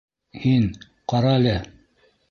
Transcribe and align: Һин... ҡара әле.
Һин... 0.45 0.65
ҡара 1.15 1.37
әле. 1.43 1.57